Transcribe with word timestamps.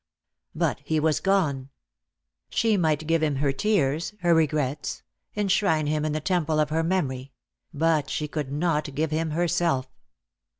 But 0.55 0.79
he 0.83 0.99
was 0.99 1.19
gone! 1.19 1.69
She 2.49 2.75
might 2.75 3.05
give 3.05 3.21
him 3.21 3.35
her 3.35 3.51
tears, 3.51 4.15
her 4.21 4.33
regrets— 4.33 5.03
enshrine 5.35 5.85
him 5.85 6.05
in 6.05 6.11
the 6.11 6.19
temple 6.19 6.59
of 6.59 6.71
her 6.71 6.81
memory— 6.81 7.33
but 7.71 8.09
she 8.09 8.27
could 8.27 8.51
not 8.51 8.95
give 8.95 9.11
him 9.11 9.29
herself. 9.29 9.85